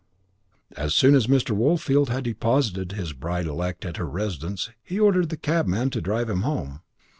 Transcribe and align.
As 0.75 0.95
soon 0.95 1.13
as 1.13 1.27
Mr. 1.27 1.51
Woolfield 1.55 2.09
had 2.09 2.23
deposited 2.23 2.93
his 2.93 3.13
bride 3.13 3.45
elect 3.45 3.85
at 3.85 3.97
her 3.97 4.09
residence 4.09 4.71
he 4.81 4.99
ordered 4.99 5.29
the 5.29 5.37
cabman 5.37 5.91
to 5.91 6.01
drive 6.01 6.27
him 6.27 6.41
home. 6.41 6.81